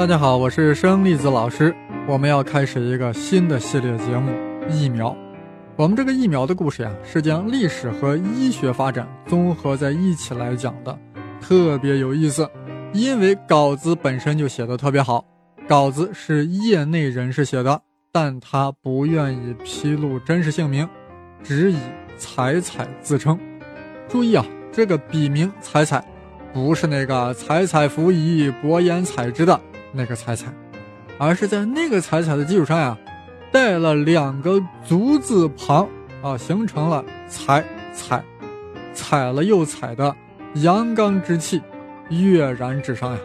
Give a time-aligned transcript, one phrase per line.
[0.00, 1.76] 大家好，我是生粒子老师。
[2.08, 4.32] 我们要开始一个新的系列节目——
[4.72, 5.14] 疫苗。
[5.76, 10.98] 我们这个疫苗的故事呀，是将历史和医学发展综合在一起来讲的，
[11.38, 12.48] 特别有意思。
[12.94, 15.22] 因为稿子本身就写的特别好，
[15.68, 17.78] 稿子是业内人士写的，
[18.10, 20.88] 但他不愿意披露真实姓名，
[21.42, 21.76] 只以
[22.16, 23.38] 彩彩自称。
[24.08, 24.42] 注意啊，
[24.72, 26.02] 这个笔名彩彩，
[26.54, 29.60] 不是那个彩彩服仪、薄言采之的
[29.92, 30.52] 那个彩彩，
[31.18, 32.96] 而是在那个彩彩的基础上呀，
[33.52, 35.88] 带了两个足字旁
[36.22, 38.22] 啊，形成了彩彩，
[38.94, 40.14] 踩了又踩的
[40.54, 41.60] 阳刚之气。
[42.10, 43.18] 跃然纸上呀，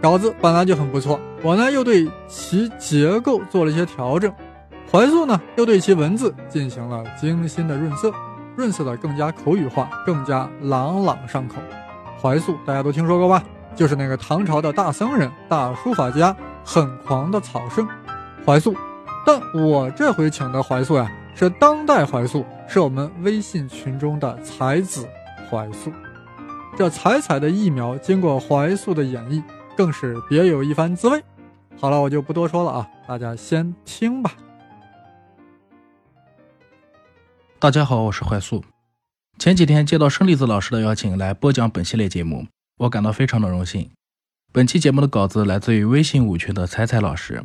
[0.00, 4.32] 稿子本来就很不错，我呢又对其结构做了一些调整，
[4.90, 8.10] 怀素呢又对其文字进行了精心的润色，
[8.56, 11.56] 润色的更加口语化，更加朗朗上口。
[12.18, 13.44] 怀素大家都听说过吧？
[13.78, 17.86] 就是那个唐朝的大僧人、大书法家，很狂的草圣，
[18.44, 18.74] 怀素。
[19.24, 25.08] 但我这回请的怀素呀，是当代怀素，是我们微信群中的才子
[25.48, 25.92] 怀素。
[26.76, 29.40] 这彩彩的疫苗经过怀素的演绎，
[29.76, 31.22] 更是别有一番滋味。
[31.78, 34.32] 好了，我就不多说了啊，大家先听吧。
[37.60, 38.64] 大家好，我是怀素。
[39.38, 42.44] 前几天接到生栗子老师的邀请来播讲本系列节目，
[42.78, 43.90] 我感到非常的荣幸。
[44.52, 47.44] 本期节目的稿子来自于微信五群的彩彩老师，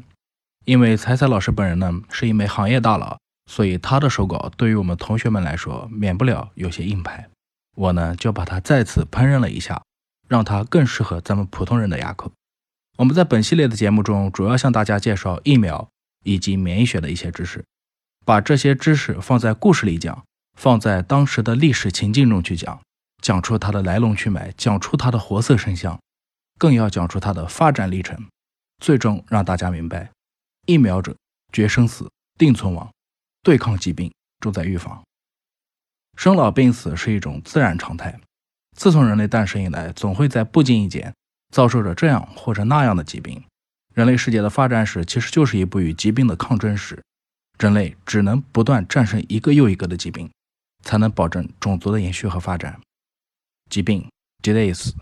[0.66, 3.18] 因为彩彩老师本人呢是一枚行业大佬，
[3.50, 7.28] 所以他的手稿对于我们同学们来说免不了有些硬派。
[7.76, 9.82] 我呢就把它再次烹饪了一下，
[10.28, 12.32] 让它更适合咱们普通人的牙口。
[12.98, 15.90] 我们在本系列的节目中，主要向大家介绍疫苗
[16.24, 17.66] 以及免疫学的一些知识，
[18.24, 20.24] 把这些知识放在故事里讲，
[20.56, 22.80] 放在当时的历史情境中去讲，
[23.24, 25.98] 讲出它的来龙去脉，讲出它的活色生香，
[26.60, 28.28] 更要讲出它的发展历程，
[28.80, 30.12] 最终让大家明白，
[30.68, 31.16] 疫苗者
[31.54, 32.92] 决生死，定存亡，
[33.42, 35.02] 对抗疾病重在预防。
[36.18, 38.20] 生老病死是一种自然常态。
[38.76, 41.14] 自从人类诞生以来，总会在不经意间
[41.54, 43.42] 遭受着这样或者那样的疾病。
[43.94, 47.02] 人类世界的发展史其实就是一部与疾病的抗争史。
[47.58, 50.30] 人类只能不断战胜一个又一个的疾病，
[50.84, 52.78] 才能保证种族的延续和发展。
[53.70, 54.08] 疾病
[54.42, 54.94] （disease），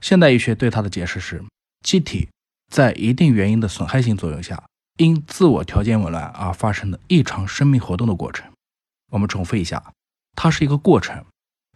[0.00, 1.42] 现代医学对它的解释是：
[1.82, 2.28] 机体
[2.70, 4.62] 在一定原因的损害性作用下，
[4.98, 8.50] 因自我条件紊乱而发生的异常生命活动的过程。
[9.10, 9.82] 我们重复一下。
[10.34, 11.24] 它是一个过程，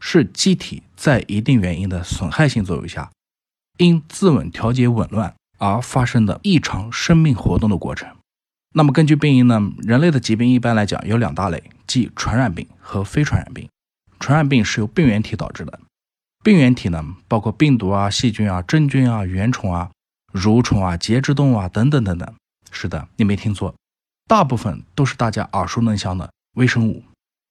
[0.01, 3.13] 是机体在一定原因的损害性作用下，
[3.77, 8.09] 因自稳调节紊乱而发生的异常生命活动的过程。
[8.75, 13.69] 那么根据病因呢，人类的疾病一般来讲有两大类，即传染病和非传染病。
[14.19, 15.79] 传染病是由病原体导致的，
[16.47, 19.91] 病原体呢包括病毒啊、细菌啊、真菌啊、原虫啊、
[20.33, 22.35] 蠕虫啊、节肢动物啊等等等等。
[22.71, 23.75] 是的，你没听错，
[24.29, 27.03] 大部分都是大家耳熟能详的微生物。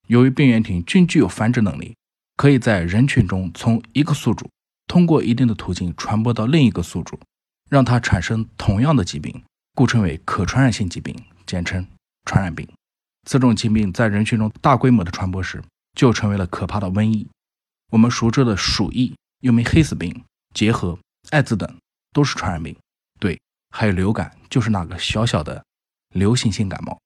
[0.07, 1.94] 由于病原体均具有繁殖能力，
[2.38, 4.50] 可以在人群中从一个宿主
[4.88, 7.19] 通过一定的途径传播到另一个宿主，
[7.69, 11.13] 让它产生同样的疾病，故称为可传染性疾病，
[11.45, 11.85] 简称
[12.23, 12.66] 传染病。
[13.25, 15.62] 此种疾病在人群中大规模的传播时，
[15.97, 17.27] 就成为了可怕的瘟疫。
[17.95, 20.22] 我们熟知的鼠疫，又名黑死病、
[20.53, 21.78] 结核、艾滋等，
[22.11, 22.75] 都是传染病。
[23.22, 23.39] 对，
[23.69, 25.63] 还有流感，就是那个小小的
[26.13, 27.00] 流行性感冒。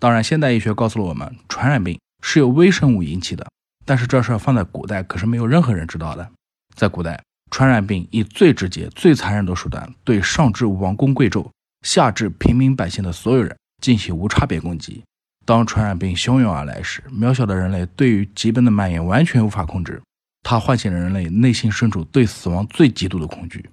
[0.00, 1.96] 当然，现代医学告诉了我们，传染病。
[2.22, 3.48] 是由微生物引起的，
[3.84, 6.28] 但是这事儿放在古代可是没有任何人知道的。
[6.74, 7.22] 在古代，
[7.52, 11.48] 传染病以最直接、最残忍的手段，对上至王公贵胄、
[11.82, 15.04] 下至平民百姓的所有人进行无差别攻击。
[15.44, 20.02] 当传染病汹涌而来时，渺小的人类对于疾病的蔓延完全无法控制，
[20.48, 23.68] 它唤醒了人类内心深处对死亡最极度的恐惧。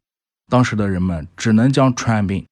[0.47, 2.43] 当时的人们只能将传染病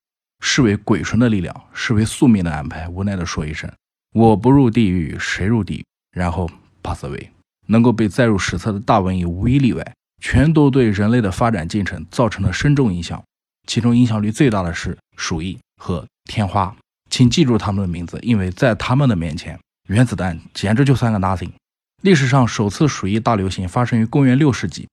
[0.42, 3.68] 视为鬼神的力量，视为宿命的安排，无奈地说一声。
[4.14, 5.86] 我不入地狱，谁入地狱？
[6.12, 6.48] 然后
[6.84, 7.30] pass away，
[7.66, 13.20] 能够被载入史册的大瘟疫无一例外，全都对人类的发展进程造成了深重影响。
[13.68, 16.76] 其中影响力最大的是鼠疫和天花，
[17.10, 21.50] 请记住他们的名字，因为在他们的面前，原子弹简直就算个 nothing。
[22.02, 24.88] 历史上首次鼠疫大流行发生于公元六世纪，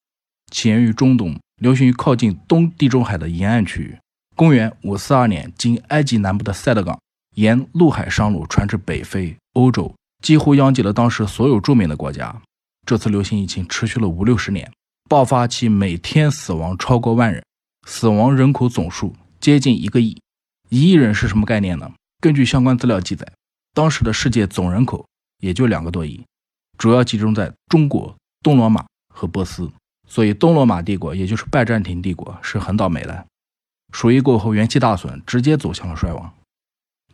[0.52, 3.96] 起源于中东，流行于靠近东地中海的沿岸区域。
[4.36, 6.98] 公元五四二年，经埃及南部的塞德港。
[7.36, 12.42] 沿陆海商路传至北非、欧洲，几乎殃及了当时所有著名的国家。
[12.84, 14.70] 这次流行疫情持续了五六十年，
[15.08, 17.42] 爆发期每天死亡超过万人，
[17.86, 20.20] 死亡人口总数接近一个亿。
[20.68, 21.90] 一亿人是什么概念呢？
[22.20, 23.26] 根据相关资料记载，
[23.72, 25.06] 当时的世界总人口
[25.40, 26.22] 也就两个多亿，
[26.78, 29.70] 主要集中在中国、东罗马和波斯。
[30.06, 33.26] 所以，东罗马帝国也就是拜占庭帝国是很倒霉的。
[33.92, 36.32] 鼠疫过后元气大损，直接走向了衰亡。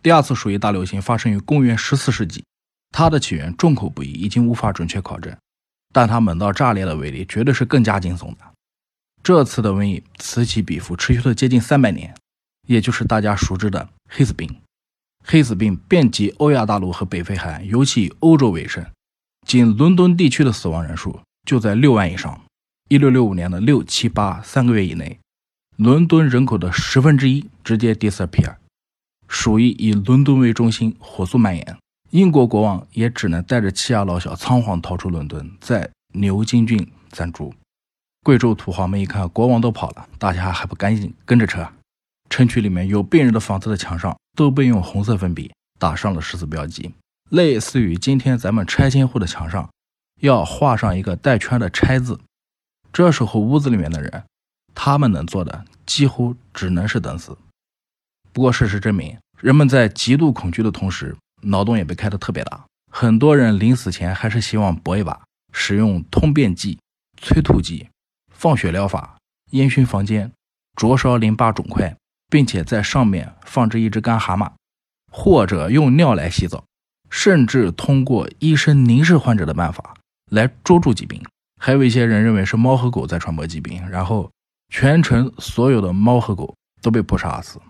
[0.01, 2.45] 第二次鼠疫大流行发生于公元十四世纪，
[2.93, 5.37] 它的起源众口不一，已经无法准确考证，
[5.93, 8.39] 但它猛到炸裂的威力绝对是更加惊悚的。
[9.23, 12.15] 这次的瘟疫此起彼伏，持续了接近三百年，
[12.69, 14.61] 也就是大家熟知的黑死病。
[15.25, 18.87] 黑死病遍及欧亚大陆和北非海岸，尤其以欧洲为甚。
[19.45, 22.41] 仅伦敦地区的死亡人数就在六万以上。
[22.89, 25.19] 一六六五年的六七八三个月以内，
[25.77, 28.57] 伦敦人口的十分之一直接 disappear。
[29.27, 31.79] 鼠疫以伦敦为中心火速蔓延，
[32.11, 37.55] 英国国王也只能带着妻儿老小仓皇逃出伦敦，在牛津郡暂住。
[38.23, 41.67] 贵州土豪们一看国王都跑了，大家还不赶紧跟着撤？
[42.29, 46.93] 城区里面有病人的房子的墙上都被用红色粉笔打上了十字标记。
[47.35, 49.69] 类似于今天咱们拆迁户的墙上
[50.21, 52.21] 要画上一个带圈的拆字，
[52.93, 54.25] 这时候屋子里面的人，
[54.73, 57.37] 他们能做的几乎只能是等死。
[58.33, 62.65] 不过事实证明，人们在极度恐惧的同时，脑洞也被开得特别大。
[62.93, 65.21] 很多人临死前还是希望搏一把，
[65.53, 66.79] 使用通便剂、
[67.21, 67.89] 催吐剂、
[68.33, 69.19] 放血疗法、
[69.51, 70.31] 烟熏房间、
[70.77, 71.97] 灼烧淋巴肿块，
[72.31, 74.53] 并且在上面放置一只干蛤蟆，
[75.11, 76.65] 或者用尿来洗澡。
[77.17, 79.95] 甚至通过医生凝视患者的办法
[80.33, 81.23] 来捉住疾病，
[81.61, 84.29] 还有一些人认为是猫和狗在传播疾病，然后
[84.69, 86.53] 全城所有的猫和狗
[86.83, 87.61] 都被扑杀死。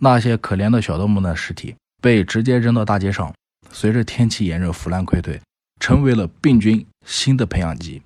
[0.00, 3.32] 那些可怜的小动物的尸体被直接扔到大街上，
[3.70, 5.40] 随着天气炎热腐烂溃退，
[5.78, 8.02] 成为了病菌新的培养基。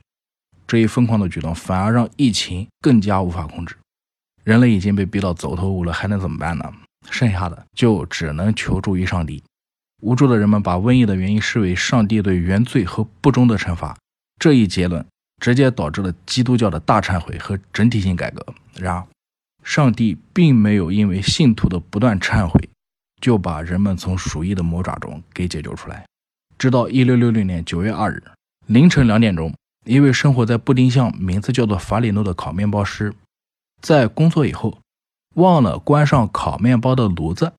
[0.66, 3.74] 这一疯狂的举动反而让疫情更加无法控制。
[4.44, 6.70] 人类已经被逼到走投无路，还能怎么办呢？
[7.10, 9.42] 剩下的就只能求助于上帝。
[10.02, 13.96] 无助的人们把瘟疫的原因视为上帝对原罪和不忠的惩罚，
[14.38, 15.04] 这一结论
[15.40, 18.44] 直接导致了基督教的大忏悔和整体性改革。
[18.78, 19.06] 然而，
[19.64, 22.68] 上帝并没有因为信徒的不断忏悔，
[23.20, 26.04] 就把人们从鼠疫的魔爪中给解救出来。
[26.58, 28.22] 直到1666年9月2日
[28.66, 29.54] 凌晨两点钟，
[29.84, 33.14] 一位生活在布丁巷、名字叫做法里诺的烤面包师，
[33.80, 34.78] 在工作以后
[35.34, 37.52] 忘了关上烤面包的炉子。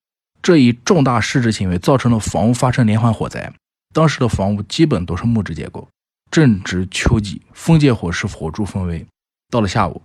[0.47, 3.51] 这一重大失职行为造成了房屋发生连环火灾。
[3.94, 5.85] 当时的房屋基本都是木质结构，
[6.31, 9.05] 正值秋季，封界火势火烛风威。
[9.49, 10.01] 到了下午，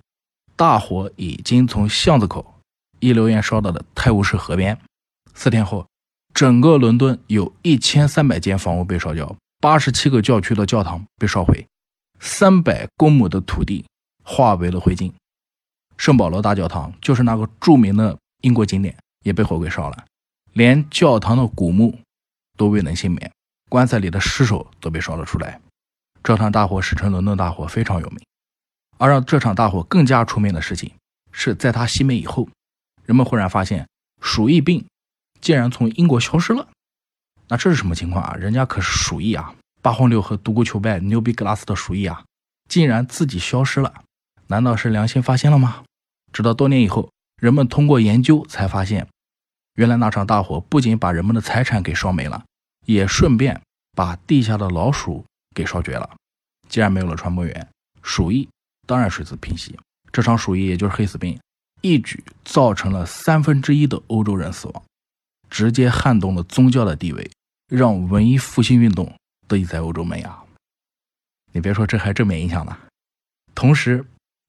[0.56, 2.58] 大火已经从巷子口
[2.98, 4.76] 一溜烟烧到了泰晤士河边。
[5.32, 5.86] 四天后，
[6.34, 11.64] 整个伦敦有一千三百间房屋被烧焦，八十七个教区的教堂被烧毁，
[12.18, 13.84] 三百公亩的土地
[14.24, 15.12] 化为了灰烬。
[15.96, 20.04] 圣保罗大教堂就是那个著名的英国景点，也被火给烧了。
[20.52, 21.98] 连教堂的古墓
[22.56, 23.32] 都未能幸免，
[23.70, 25.60] 棺材里的尸首都被烧了出来。
[26.22, 28.20] 这场大火史称“伦敦大火”，非常有名。
[28.98, 30.92] 而让这场大火更加出名的事情，
[31.32, 32.48] 是在它熄灭以后，
[33.04, 33.88] 人们忽然发现
[34.20, 34.84] 鼠疫病
[35.40, 36.68] 竟然从英国消失了。
[37.48, 38.34] 那这是什么情况啊？
[38.34, 42.22] 人家可是鼠疫啊，八荒六合、独孤求败、牛逼格拉斯的鼠疫啊，
[42.68, 44.04] 竟然自己消失了？
[44.46, 45.82] 难道是良心发现了吗？
[46.32, 47.10] 直到多年以后，
[47.40, 49.08] 人们通过研究才发现。
[49.74, 52.44] 原来那场大火不仅把人们的财产给烧没了，
[52.86, 53.60] 也顺便
[53.96, 55.24] 把地下的老鼠
[55.54, 56.08] 给烧绝了。
[56.68, 57.68] 既然没有了传播源，
[58.02, 58.48] 鼠疫
[58.86, 59.78] 当然水至平息。
[60.10, 61.38] 这场鼠疫也就是黑死病，
[61.80, 64.82] 一举造成了三分之一的欧洲人死亡，
[65.48, 67.30] 直接撼动了宗教的地位，
[67.68, 69.10] 让文艺复兴运动
[69.48, 70.38] 得以在欧洲萌芽。
[71.52, 72.76] 你别说，这还正面影响呢。
[73.54, 74.04] 同时，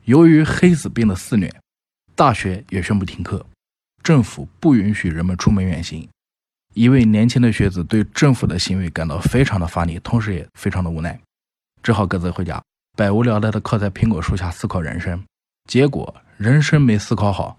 [0.05, 1.53] 由于黑死病的肆虐，
[2.15, 3.45] 大学也宣布停课。
[4.03, 6.07] 政府不允许人们出门远行。
[6.73, 11.17] 一位年轻的学子对政府的行为感到非常的发力，同时也非常的无奈，
[11.81, 12.61] 只好各自回家，
[12.97, 15.23] 百无聊赖的靠在苹果树下思考人生。
[15.69, 17.57] 结果人生没思考好，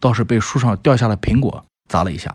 [0.00, 2.34] 倒是被树上掉下的苹果砸了一下，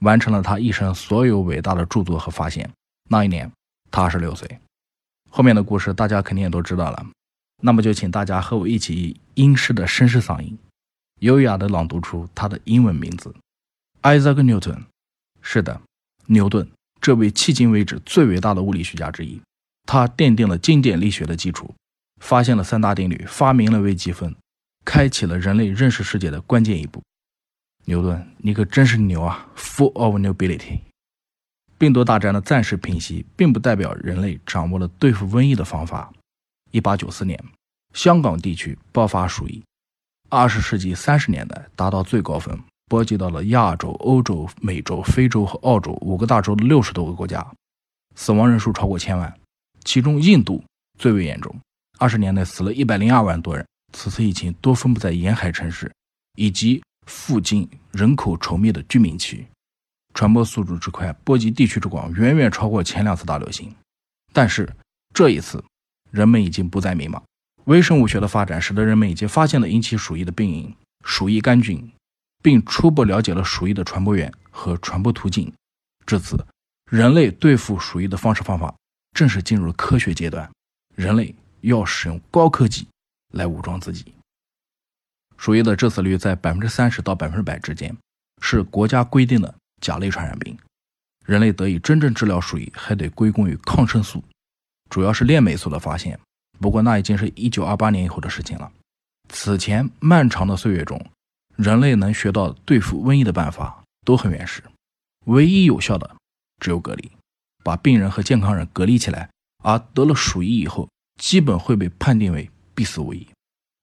[0.00, 2.70] 完成了他一生所有伟大的著作和发现。
[3.10, 3.50] 那一年
[3.90, 4.48] 他二十六岁。
[5.30, 7.06] 后面的故事大家肯定也都知道了，
[7.62, 10.56] 那么就请大家和我一起以英式的绅士嗓音。
[11.20, 13.34] 优雅地朗读出他的英文名字
[14.02, 14.84] ，Isaac Newton。
[15.40, 15.80] 是的，
[16.26, 16.68] 牛顿，
[17.00, 19.40] 这位迄今为止最伟大的物理学家之一。
[19.86, 21.74] 他奠定了经典力学的基础，
[22.20, 24.34] 发现了三大定律，发明了微积分，
[24.84, 27.02] 开启了人类认识世界的关键一步。
[27.84, 30.80] 牛顿，你可真是牛啊！Full of nobility。
[31.76, 36.10] 病毒大战的暂时平息，并不代表人类掌握了对付瘟疫的方法。
[36.70, 37.38] 一八九四年，
[37.92, 39.62] 香港地区爆发鼠疫。
[40.34, 47.46] 二十世纪三十年代达到最高峰，波及到了亚洲、欧洲、美洲、非洲和澳洲五个大洲的六十多个国家，
[48.16, 49.32] 死亡人数超过千万，
[49.84, 50.62] 其中印度
[50.98, 51.54] 最为严重，
[51.98, 53.64] 二十年内死了一百零二万多人。
[53.92, 55.88] 此次疫情多分布在沿海城市
[56.34, 59.46] 以及附近人口稠密的居民区，
[60.14, 63.72] 传播速度之快，波及地区之广，远远超过前两次大流行。
[64.32, 64.68] 但是
[65.14, 65.62] 这一次，
[66.10, 67.22] 人们已经不再迷茫。
[67.64, 71.92] 微生物学的发展使得人们已经发现了引起鼠疫的病因——鼠疫杆菌，
[72.42, 75.52] 并初步了解了鼠疫的传播源和传播途径。
[76.06, 76.46] 至此，
[76.90, 78.74] 人类对付鼠疫的方式方法
[79.12, 80.50] 正式进入了科学阶段。
[80.94, 82.86] 人类要使用高科技
[83.32, 84.14] 来武装自己。
[85.36, 87.96] 鼠疫的致死率在百分之三十到百分之百之间，
[88.42, 90.56] 是国家规定的甲类传染病。
[91.24, 94.22] 人类得以真正治疗鼠疫，还得归功于抗生素，
[94.90, 96.20] 主要是链霉素的发现。
[96.64, 98.72] 不过那已经是一九二八年以后的事情了。
[99.28, 100.98] 此前漫长的岁月中，
[101.56, 104.64] 人类能学到对付瘟疫的办法都很原始，
[105.26, 106.16] 唯一有效的
[106.58, 107.12] 只有隔离，
[107.62, 109.28] 把病人和健康人隔离起来。
[109.62, 110.88] 而得了鼠疫以后，
[111.20, 113.28] 基本会被判定为必死无疑。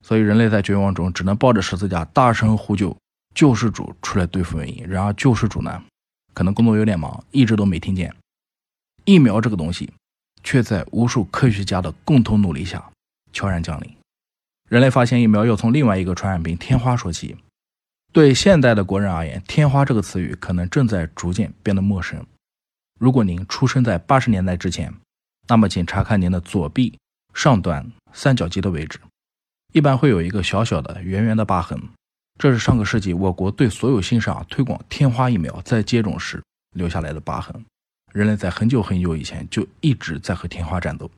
[0.04, 2.98] 所以人类在绝望中只能抱着十字架大声呼救，
[3.36, 4.84] 救世主出来对付瘟疫。
[4.88, 5.84] 然而救世主呢？
[6.34, 8.12] 可能工作有点忙，一直都没听见。
[9.06, 9.94] 疫苗这个东西，
[10.44, 12.92] 却在无数科学家的共同努力下
[13.34, 13.98] 悄然降临。
[14.70, 17.36] 人类发现疫苗要从另外一个传染病天花说起。
[18.14, 22.26] 对现代的国人而言，天花这个词语可能正在逐渐变得陌生。
[23.00, 24.94] 如果您出生在八十年代之前，
[25.48, 26.98] 那么请查看您的左臂
[27.34, 29.00] 上端三角肌的位置，
[29.74, 31.82] 一般会有一个小小的圆圆的疤痕。
[32.38, 36.44] 这是上个世纪我国对所有新生儿推广天花疫苗在接种时
[36.76, 37.64] 留下来的疤痕。
[38.14, 41.10] 人类在很久很久以前就一直在和天花战斗。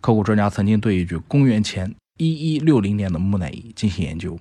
[0.00, 4.38] 考古专家曾经对一具公元前一一六零年的木乃伊进行研究，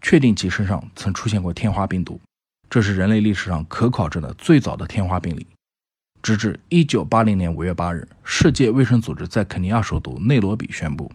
[0.00, 2.20] 确定其身上曾出现过天花病毒。
[2.68, 5.46] 这是人类历史上可考证的最早的天花病例。
[6.22, 11.12] 直至一九八零年五月八日，世界卫生组织在肯尼亚首都内罗毕宣布，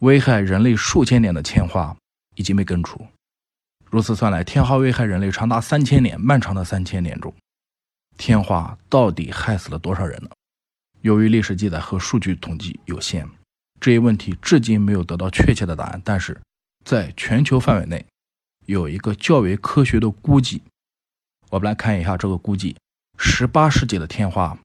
[0.00, 1.96] 危害人类数千年的天花
[2.36, 3.00] 已经被根除。
[3.90, 7.34] 如此算来，天花危害人类长达三千年，漫长的三千年中，
[8.24, 10.30] 天花到底害死了多少人呢？
[11.00, 13.28] 由于历史记载和数据统计有限，
[13.80, 16.00] 这一问题至今没有得到确切的答案。
[16.04, 16.40] 但是，
[16.84, 18.06] 在全球范围内，
[18.66, 20.62] 有一个较为科学的估计。
[21.50, 22.76] 我们来看一下这个估计：
[23.18, 24.56] 十八世纪的天花，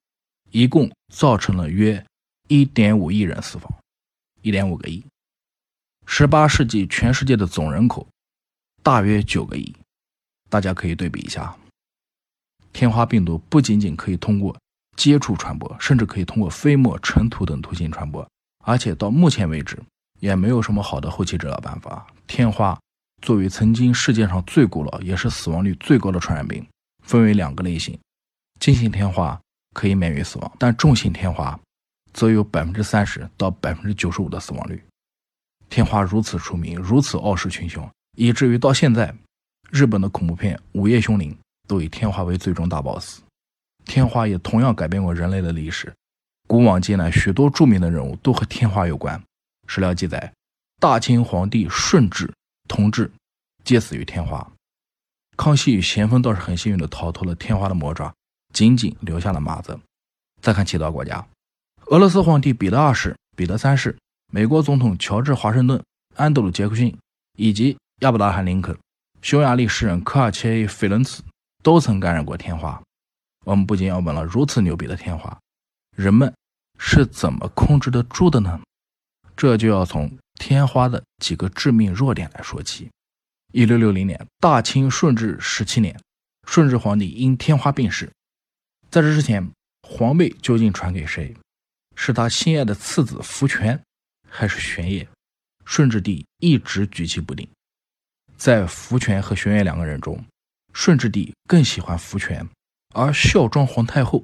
[0.52, 2.06] 一共造成了约
[2.50, 3.80] 一点五亿人死亡，
[4.44, 5.04] 一点五个亿。
[6.06, 8.08] 十八世纪全世界的总人口。
[8.84, 9.76] 大约九个亿，
[10.48, 11.58] 大家可以对比一下。
[12.78, 14.56] 天花病毒不仅仅可以通过
[14.96, 18.30] 接触传播，甚至可以通过飞沫、尘土等途径传播，
[18.64, 19.82] 而且到目前为止
[20.20, 22.06] 也没有什么好的后期治疗办法。
[22.28, 22.80] 天花
[23.24, 26.64] 作为曾经世界上最古老也是死亡率最高的传染病，
[27.04, 27.98] 分为两个类型：
[28.60, 29.42] 轻型天花
[29.74, 31.60] 可以免于死亡，但重型天花
[32.14, 34.80] 则有百分之三十到百分之九十五的死亡率。
[35.68, 37.90] 天花如此出名，如此傲视群雄。
[38.16, 39.16] 以至于到现在，
[39.72, 41.32] 日本的恐怖片《午夜凶铃》
[41.68, 43.20] 都以天花为最终大 boss。
[43.86, 45.94] 天花也同样改变过人类的历史。
[46.48, 49.22] 古往今来，许多著名的人物都和天花有关。
[49.68, 50.34] 史料记载，
[50.80, 52.34] 大清皇帝顺治
[52.68, 53.12] 同治
[53.64, 54.50] 皆死于天花。
[55.36, 58.14] 康熙与咸丰倒是很幸运的逃脱了天花的魔爪，
[58.54, 59.78] 仅仅留下了麻子。
[60.42, 61.28] 再看其他国家，
[61.88, 63.98] 俄罗斯皇帝彼得二世、彼得三世，
[64.32, 65.84] 美国总统乔治华盛顿、
[66.16, 66.98] 安德鲁杰克逊，
[67.38, 68.76] 以及亚伯拉罕·林肯、
[69.22, 71.22] 匈牙利诗人科尔切伊·费伦茨
[71.64, 72.82] 都曾感染过天花。
[73.46, 75.38] 我们不仅要问了：如此牛逼的天花，
[75.96, 76.34] 人们
[76.78, 78.60] 是怎么控制得住的呢？
[79.36, 82.90] 这就要从天花的几个致命弱点来说起。
[83.54, 85.98] 一六六零年，大清顺治十七年，
[86.46, 88.12] 顺治皇帝因天花病逝。
[88.90, 89.50] 在这之前，
[89.84, 91.36] 皇位究竟传给谁？
[91.96, 93.82] 是他心爱的次子福全，
[94.30, 95.08] 还是玄烨？
[95.66, 97.48] 顺治帝一直举棋不定。
[98.38, 100.24] 在福全和玄烨两个人中，
[100.78, 102.48] 顺治帝更喜欢福全，
[102.94, 104.24] 而孝庄皇太后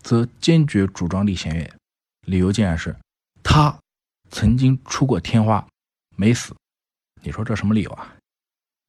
[0.00, 1.70] 则坚决主张立玄烨。
[2.26, 2.96] 理由竟然是
[3.42, 3.78] 他
[4.30, 5.68] 曾经出过天花，
[6.16, 6.56] 没死。
[7.22, 8.16] 你说这什么理由啊？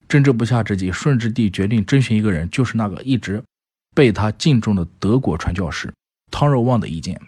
[0.07, 3.43] 争执不下之际，顺治帝决定征询一个人，就是那个一直
[3.93, 5.93] 被他敬重的德国传教士
[6.31, 7.21] 汤若望的意见。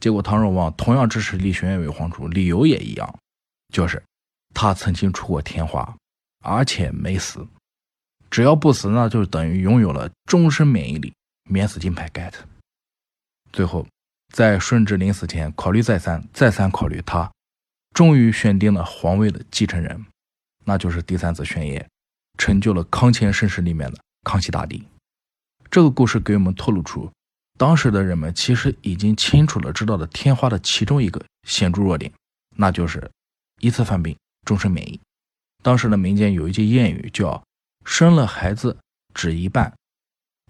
[0.00, 3.18] 结果汤若望同样支持立玄烨为皇储，理由也一样，
[3.72, 4.02] 就是
[4.52, 5.96] 他曾经出过天花。
[6.42, 7.46] 而且没死，
[8.30, 11.12] 只要不死，那就等于拥有了终身免疫力，
[11.50, 12.32] 免死金牌 get。
[13.52, 13.84] 最后，
[14.32, 17.30] 在顺治临死前，考虑再三，再三考虑，他
[17.92, 20.06] 终于选定了皇位的继承人，
[20.64, 21.84] 那就是第三子玄烨，
[22.38, 24.84] 成就了康乾盛世里面的康熙大帝。
[25.68, 27.10] 这个故事给我们透露出，
[27.58, 32.12] 当时的人们其实已经清楚的知道了天花的其中一个显著弱点，
[32.56, 33.10] 那就是
[33.58, 35.00] 一次犯病，终身免疫。
[35.62, 37.42] 当时的民间有一句谚语，叫
[37.84, 38.76] 生了孩子
[39.14, 39.72] 只一半，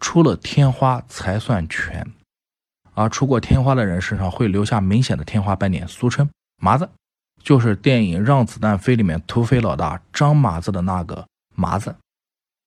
[0.00, 2.06] 出了天花才算全。
[2.94, 6.28] 而出过天花的人身上会留下明显的天花斑点，俗称
[6.60, 6.90] 麻子，
[7.42, 11.94] 就是电影《让子弹飞》里面土匪老大张麻子的那个麻子。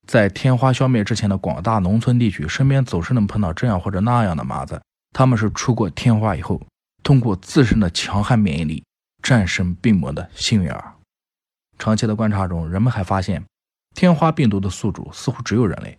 [0.08, 4.82] 在天花消灭之前的广大农村地区，身边总是能碰到这样或者那样的麻子。
[5.14, 6.60] 他们是出过天花以后，
[7.04, 8.84] 通过自身的强悍免疫力
[9.22, 10.94] 战胜病魔的幸运儿。
[11.78, 13.44] 长期的观察中，人们还发现，
[13.94, 15.98] 天花病毒的宿主似乎只有人类，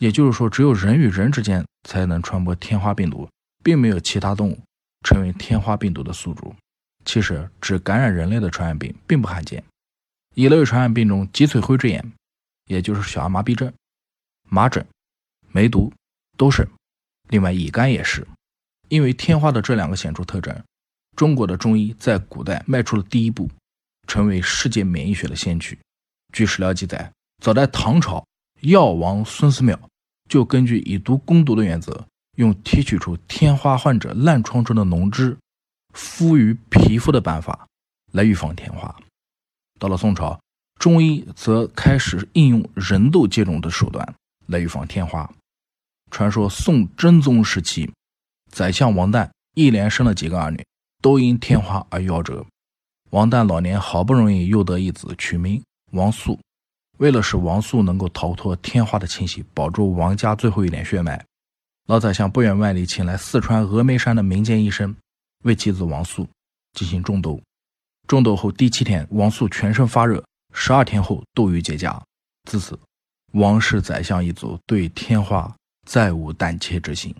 [0.00, 3.28] 也就是说，只有人与人之间才能传播天花病毒，
[3.62, 4.58] 并没有其他动物
[5.04, 6.54] 成为天花病毒的宿主。
[7.04, 9.64] 其实，只感染人类的传染病并不罕见，
[10.34, 12.12] 一类传染病中，脊髓灰质炎。
[12.66, 13.72] 也就是小儿麻痹症、
[14.48, 14.86] 麻疹、
[15.50, 15.92] 梅毒
[16.36, 16.68] 都是，
[17.30, 18.24] 另外乙肝也是。
[18.88, 20.56] 因为天花的这两个显著特征，
[21.16, 23.50] 中国的中医在古代迈出了第一步，
[24.06, 25.76] 成为世界免疫学的先驱。
[26.32, 28.24] 据史料记载，早在唐朝，
[28.60, 29.78] 药王孙思邈
[30.28, 32.06] 就根据以毒攻毒的原则，
[32.36, 35.36] 用提取出天花患者烂疮中的脓汁，
[35.94, 37.66] 敷于皮肤的办法
[38.12, 38.94] 来预防天花。
[39.78, 40.38] 到了宋朝。
[40.78, 44.14] 中医则开始应用人痘接种的手段
[44.46, 45.30] 来预防天花。
[46.10, 47.92] 传说宋真宗时期，
[48.50, 50.64] 宰相王旦一连生了几个儿女，
[51.02, 52.46] 都因天花而夭折。
[53.10, 56.40] 王旦老年好不容易又得一子，取名王素。
[57.00, 61.24] 为了使王素能够逃脱天花的侵袭，保住王家最后一点血脉，
[61.86, 64.94] 老宰相不远万里请来四川峨眉山的民间医生，
[65.44, 66.28] 为妻子王素
[66.74, 67.40] 进行中毒。
[68.06, 70.22] 中毒后第七天，王素全身发热。
[70.52, 71.98] 十二天后，斗鱼结痂。
[72.44, 72.78] 自此，
[73.32, 75.50] 王氏宰相一族对天花
[75.86, 77.14] 再无胆怯之心。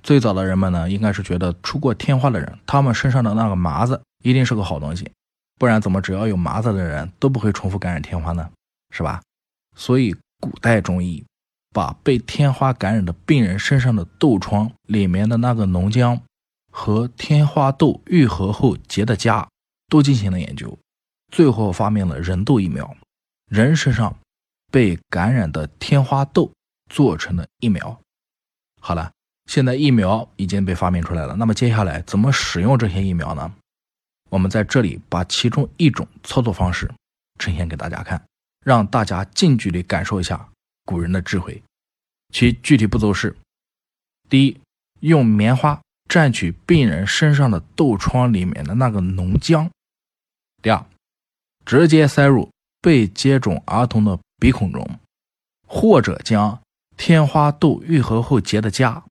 [0.00, 5.10] 最早的人们呢，应该是觉得出过天花的人，他们身上的那个麻子一定是个好东西，
[5.58, 8.48] 不然怎么只要有麻子的人都不会重复感染天花呢？
[8.90, 9.22] 是吧？
[9.76, 11.24] 所以，古代中医
[11.72, 16.20] 把被天花感染的病人身上的痘疮里面的那个脓浆
[16.70, 19.46] 和天花痘愈合后结的痂
[19.88, 20.78] 都进行了研究。
[21.32, 22.96] 最后发明了人痘疫苗，
[23.48, 24.16] 人身上
[24.72, 26.50] 被感染的天花痘
[26.88, 28.00] 做成了疫苗。
[28.80, 29.12] 好了，
[29.46, 33.52] 现在疫苗已经被发明出来了，那么接下来怎么使用这些疫苗呢？
[34.28, 36.90] 我们在这里把其中一种操作方式
[37.38, 38.20] 呈现给大家看，
[38.64, 40.48] 让大家近距离感受一下
[40.84, 41.62] 古人的智慧。
[42.32, 43.36] 其具体步骤是：
[44.28, 44.60] 第一，
[45.00, 49.68] 用棉花蘸取病人身上的痘疮里面的那个脓浆；
[50.62, 50.86] 第二，
[51.64, 54.98] 直接塞入被接种儿童的鼻孔中，
[55.66, 56.60] 或者将
[56.96, 59.02] 天花痘愈合后结的痂，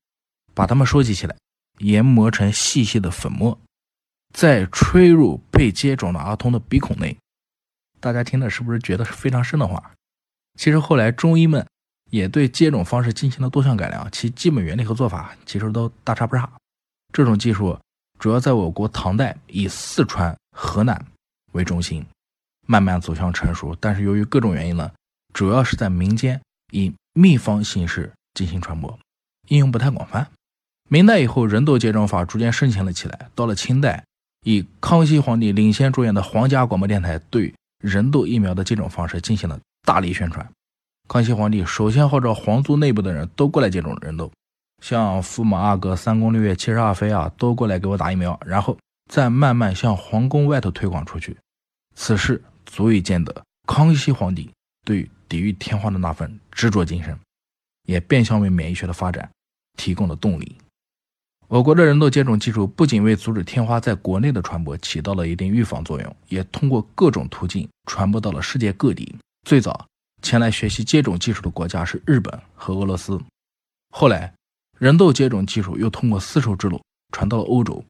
[0.54, 1.36] 把它们收集起来，
[1.80, 3.60] 研磨成细细的粉末，
[4.34, 7.18] 再吹入被接种的儿童的鼻孔内。
[8.00, 9.92] 大家听的是不是觉得是非常深的话？
[10.58, 11.66] 其实后来中医们
[12.10, 16.50] 也对接种方式进行了多项改良，其基本原理和做法其实都大差不差。
[17.14, 17.78] 这种技术
[18.18, 21.06] 主要在我国唐代以四川、河南
[21.54, 22.06] 为中心。
[22.72, 24.92] 慢慢走向成熟，但是由于各种原因呢，
[25.34, 26.40] 主要是在民间
[26.72, 29.00] 以秘方形式进行传播，
[29.48, 30.28] 应用不太广泛。
[30.88, 33.28] 明代以后，人痘接种法逐渐盛行了起来。
[33.34, 34.04] 到了清代，
[34.46, 40.48] 以康熙皇帝领衔主演的皇家广播电台对人痘疫苗的接种方式进行了大力宣传。
[41.08, 44.32] 康熙皇帝首先号召皇族内部的人都过来接种人痘，
[44.84, 48.78] 像驸马阿哥、三宫六院、七十二妃啊，都过来给我打疫苗，然后
[49.12, 51.38] 再慢慢向皇宫外头推广出去。
[51.96, 52.44] 此事。
[52.72, 54.48] 足以见得康熙皇帝
[54.86, 57.20] 对抵御天花的那份执着精神，
[57.88, 59.28] 也变相为免疫学的发展
[59.76, 60.56] 提供了动力。
[61.50, 69.16] 我国的人痘接种技术不仅为阻止天花在国内的传播起到了一定预防作用，也通过各种途径传播到了世界各地。
[69.48, 69.88] 最早
[70.22, 73.20] 前来学习接种技术的国家是日本和俄罗斯，
[73.90, 74.32] 后来
[74.78, 76.80] 人痘接种技术又通过丝绸之路
[77.12, 77.84] 传到了欧洲，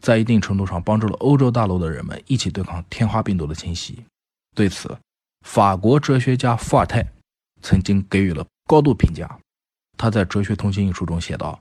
[0.00, 4.02] 在一定程度上帮助了欧洲大陆的人们一起对抗天花病毒的侵袭。
[4.56, 4.96] 对此，
[5.46, 7.06] 法国哲学家伏尔泰
[7.60, 9.38] 曾经给予了高度评价。
[9.98, 11.58] 他在《哲学通信》一书中写道：“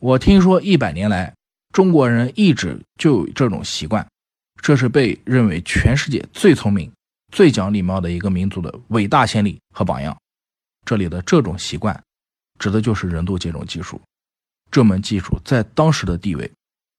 [0.00, 1.34] 我听说一百年来，
[1.72, 4.06] 中国人一直就有这种习惯，
[4.62, 6.90] 这是被认为全世界最聪明、
[7.32, 10.16] 最讲礼貌的一个民族的伟大先例和榜样。
[10.86, 12.00] 这里的这种习惯，
[12.60, 14.00] 指的就是人痘接种技术。
[14.70, 16.48] 这门技术在当时的地位，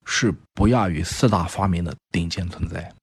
[0.06, 2.94] 是不亚于四大发明的顶尖存在。”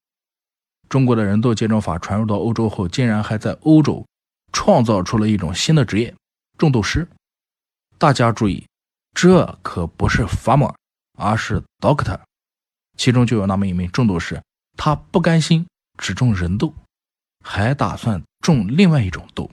[0.87, 4.05] 中国的人痘接种法传入到欧洲后，竟然还在欧洲
[4.53, 6.13] 创造出了一种新的职业——
[6.55, 7.07] 种痘师。
[7.97, 8.63] 大家注意，
[9.19, 10.71] 这可不是 farmer，
[11.17, 12.19] 而是 doctor。
[12.97, 14.39] 其中就有那么一名种痘师，
[14.77, 15.65] 他不甘心
[15.97, 16.71] 只种人痘，
[17.43, 19.49] 还打算种另外一种痘，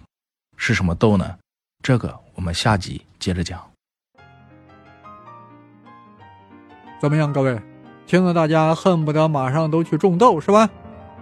[0.59, 1.39] 是什么豆呢？
[1.83, 3.59] 这个我们下集接着讲。
[7.01, 7.59] 怎么样，各位？
[8.07, 10.69] 听得大家恨不得马上都去种豆是吧？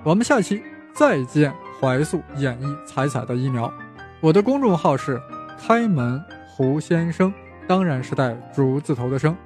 [0.02, 0.61] 我们下期
[0.92, 1.55] 再见。
[1.81, 3.72] 怀素演绎彩彩的疫苗，
[4.20, 5.22] 我的公众号是
[5.57, 7.33] 开门胡先生，
[7.66, 9.37] 当然是带竹字头的生。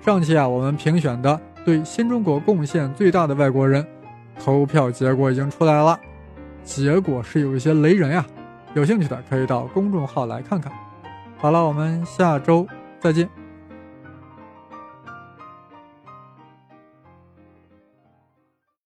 [0.00, 3.86] 上期啊，我们评选的对新中国贡献最大的外国人，
[4.42, 5.98] 投票结果已经出来了，
[6.64, 8.24] 结果是有一些雷人呀。
[8.74, 10.72] 有兴趣的可以到公众号来看看。
[11.36, 12.66] 好了，我们下周
[13.00, 13.39] 再见。